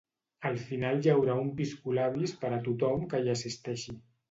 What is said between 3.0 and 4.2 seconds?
qui hi assisteixi.